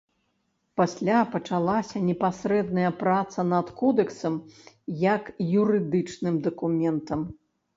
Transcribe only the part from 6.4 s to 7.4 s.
дакументам.